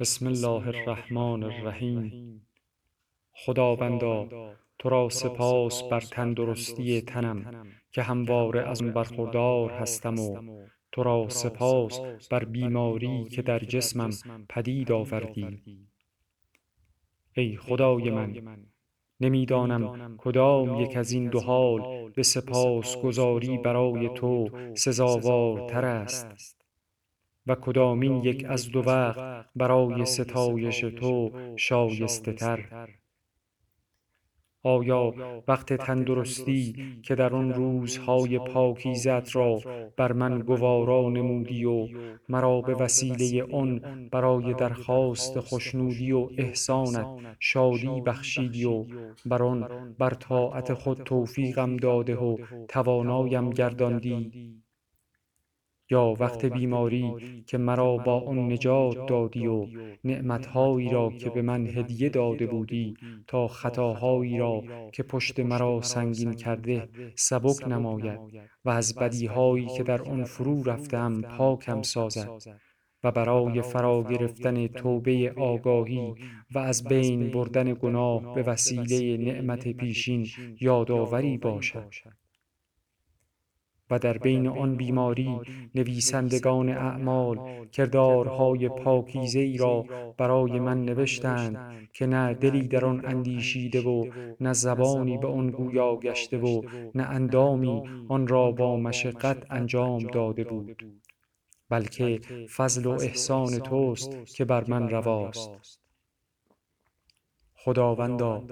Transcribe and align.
بسم 0.00 0.26
الله 0.26 0.68
الرحمن 0.68 1.42
الرحیم. 1.42 2.40
خداوندا 3.32 4.28
تو 4.78 4.88
را 4.88 5.08
سپاس 5.08 5.82
بر 5.82 6.00
تندرستی 6.00 7.00
تنم 7.00 7.66
که 7.92 8.02
همواره 8.02 8.68
از 8.68 8.82
آن 8.82 8.92
برخوردار 8.92 9.70
هستم 9.70 10.18
و 10.18 10.38
تو 10.92 11.02
را 11.02 11.28
سپاس 11.28 12.00
بر 12.30 12.44
بیماری 12.44 13.24
که 13.24 13.42
در 13.42 13.58
جسمم 13.58 14.10
پدید 14.48 14.92
آوردی. 14.92 15.62
ای 17.36 17.56
خدای 17.56 18.10
من 18.10 18.58
نمی‌دانم 19.20 20.16
کدام 20.16 20.80
یک 20.80 20.96
از 20.96 21.12
این 21.12 21.28
دو 21.28 21.40
حال 21.40 22.10
به 22.10 22.22
سپاس 22.22 22.96
گزاری 22.96 23.58
برای 23.58 24.08
تو 24.14 24.50
سزاوارتر 24.74 25.84
است. 25.84 26.59
و 27.50 27.54
کدامین 27.54 28.16
یک 28.16 28.44
از 28.48 28.70
دو 28.70 28.80
وقت 28.80 29.46
برای 29.56 30.04
ستایش 30.04 30.80
تو 30.80 31.30
شایسته 31.56 32.32
تر. 32.32 32.68
آیا 34.62 35.14
وقت 35.48 35.72
تندرستی 35.72 36.76
که 37.02 37.14
در 37.14 37.34
آن 37.34 37.52
روزهای 37.52 38.38
پاکیزت 38.38 39.36
را 39.36 39.58
بر 39.96 40.12
من 40.12 40.38
گوارا 40.38 41.08
نمودی 41.08 41.64
و 41.64 41.88
مرا 42.28 42.60
به 42.60 42.74
وسیله 42.74 43.42
آن 43.52 43.80
برای 44.12 44.54
درخواست 44.54 45.40
خشنودی 45.40 46.12
و 46.12 46.28
احسانت 46.38 47.06
شادی 47.38 48.00
بخشیدی 48.06 48.64
و 48.64 48.86
بر 49.26 49.42
آن 49.42 49.68
بر 49.98 50.10
طاعت 50.10 50.74
خود 50.74 51.02
توفیقم 51.02 51.76
داده 51.76 52.16
و 52.16 52.36
توانایم 52.68 53.50
گرداندی. 53.50 54.49
یا 55.90 56.14
وقت 56.20 56.44
بیماری 56.44 57.14
که 57.46 57.58
مرا 57.58 57.96
با 57.96 58.20
آن 58.20 58.52
نجات 58.52 59.06
دادی 59.06 59.46
و 59.46 59.66
نعمتهایی 60.04 60.90
را 60.90 61.10
که 61.10 61.30
به 61.30 61.42
من 61.42 61.66
هدیه 61.66 62.08
داده 62.08 62.46
بودی 62.46 62.94
تا 63.26 63.48
خطاهایی 63.48 64.38
را 64.38 64.62
که 64.92 65.02
پشت 65.02 65.40
مرا 65.40 65.82
سنگین 65.82 66.32
کرده 66.32 66.88
سبک 67.16 67.68
نماید 67.68 68.20
و 68.64 68.70
از 68.70 68.94
بدیهایی 68.94 69.66
که 69.76 69.82
در 69.82 70.02
آن 70.02 70.24
فرو 70.24 70.62
رفتم 70.62 71.20
پاکم 71.20 71.82
سازد 71.82 72.30
و 73.04 73.10
برای 73.10 73.62
فرا 73.62 74.02
گرفتن 74.02 74.66
توبه 74.66 75.34
آگاهی 75.36 76.14
و 76.54 76.58
از 76.58 76.84
بین 76.84 77.30
بردن 77.30 77.74
گناه 77.74 78.34
به 78.34 78.42
وسیله 78.42 79.16
نعمت 79.16 79.68
پیشین 79.68 80.26
یادآوری 80.60 81.38
باشد. 81.38 81.90
و 83.90 83.98
در 83.98 84.18
بین 84.18 84.46
آن 84.46 84.76
بیماری 84.76 85.40
نویسندگان 85.74 86.68
اعمال 86.68 87.38
کردارهای 87.72 88.68
پاکیزه 88.68 89.40
ای 89.40 89.56
را 89.56 89.84
برای 90.18 90.60
من 90.60 90.84
نوشتند 90.84 91.88
که 91.92 92.06
نه 92.06 92.34
دلی 92.34 92.68
در 92.68 92.84
آن 92.84 93.06
اندیشیده 93.06 93.80
و 93.80 94.06
نه 94.40 94.52
زبانی 94.52 95.18
به 95.18 95.28
آن 95.28 95.50
گویا 95.50 95.96
گشته 95.96 96.38
و 96.38 96.62
نه 96.94 97.02
اندامی 97.02 97.82
آن 98.08 98.26
را 98.26 98.50
با 98.50 98.76
مشقت 98.76 99.46
انجام 99.50 99.98
داده 99.98 100.44
بود. 100.44 100.84
بلکه 101.68 102.20
فضل 102.56 102.86
و 102.86 102.90
احسان 102.90 103.58
توست 103.58 104.36
که 104.36 104.44
بر 104.44 104.64
من 104.68 104.88
رواست. 104.88 105.50
خداوندا 107.54 108.42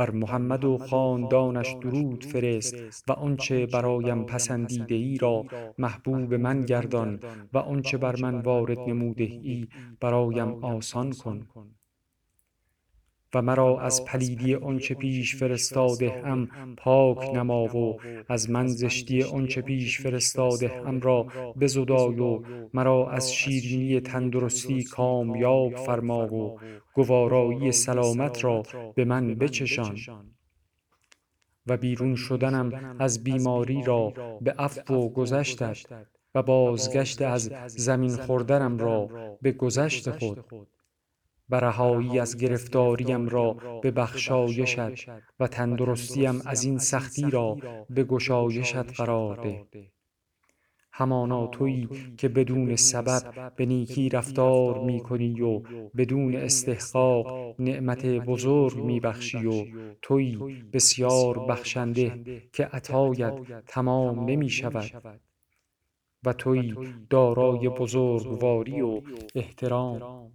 بر 0.00 0.10
محمد 0.10 0.64
و 0.64 0.78
خاندانش 0.78 1.76
درود 1.82 2.24
فرست 2.24 2.82
و 3.08 3.12
آنچه 3.12 3.66
برایم 3.66 4.24
پسندیده 4.24 4.94
ای 4.94 5.18
را 5.18 5.46
محبوب 5.78 6.34
من 6.34 6.60
گردان 6.64 7.20
و 7.52 7.58
آنچه 7.58 7.98
بر 7.98 8.16
من 8.16 8.40
وارد 8.40 8.78
نموده 8.86 9.24
ای 9.24 9.68
برایم 10.00 10.56
آسان 10.64 11.12
کن. 11.12 11.48
و 13.34 13.42
مرا 13.42 13.80
از 13.80 14.04
پلیدی 14.04 14.54
آنچه 14.54 14.94
پیش 14.94 15.36
فرستاده 15.36 16.26
ام 16.26 16.48
پاک 16.76 17.34
نما 17.34 17.76
و 17.76 18.00
از 18.28 18.50
من 18.50 18.66
زشتی 18.66 19.22
آنچه 19.22 19.62
پیش 19.62 20.00
فرستاده 20.00 20.88
ام 20.88 21.00
را 21.00 21.26
بزدای 21.60 22.20
و 22.20 22.42
مرا 22.74 23.10
از 23.10 23.34
شیرینی 23.34 24.00
تندرستی 24.00 24.84
کامیاب 24.84 25.76
فرما 25.76 26.34
و 26.34 26.60
گوارایی 26.94 27.72
سلامت 27.72 28.44
را 28.44 28.62
به 28.94 29.04
من 29.04 29.34
بچشان. 29.34 29.96
و 31.66 31.76
بیرون 31.76 32.14
شدنم 32.14 32.96
از 32.98 33.24
بیماری 33.24 33.82
را 33.82 34.12
به 34.40 34.52
عفو 34.52 34.94
و 34.94 35.08
گذشتت 35.08 35.78
و 36.34 36.42
بازگشت 36.42 37.22
از 37.22 37.52
زمین 37.66 38.16
خوردنم 38.16 38.78
را 38.78 39.08
به 39.42 39.52
گذشت 39.52 40.10
خود. 40.10 40.44
و 41.50 41.54
رهایی 41.54 42.18
از 42.18 42.36
گرفتاریم 42.36 43.28
را 43.28 43.56
به 43.82 43.90
بخشایشت 43.90 45.08
و 45.40 45.46
تندرستیم 45.46 46.42
از 46.46 46.64
این 46.64 46.78
سختی 46.78 47.30
را 47.30 47.56
به 47.90 48.04
گشایشت 48.04 48.76
قرار 48.76 49.36
ده. 49.36 49.66
همانا 50.92 51.46
تویی 51.46 51.88
که 52.16 52.28
بدون 52.28 52.76
سبب 52.76 53.52
به 53.56 53.66
نیکی 53.66 54.08
رفتار 54.08 54.84
می 54.84 55.00
کنی 55.00 55.40
و 55.40 55.62
بدون 55.96 56.36
استحقاق 56.36 57.54
نعمت 57.60 58.06
بزرگ 58.06 58.78
می 58.78 59.00
بخشی 59.00 59.46
و 59.46 59.64
تویی 60.02 60.36
بسیار 60.72 61.38
بخشنده 61.38 62.40
که 62.52 62.64
عطایت 62.64 63.64
تمام 63.66 64.30
نمی 64.30 64.50
شود 64.50 65.20
و 66.24 66.32
تویی 66.32 66.74
دارای 67.10 67.68
بزرگواری 67.68 68.80
و 68.80 69.00
احترام. 69.34 70.30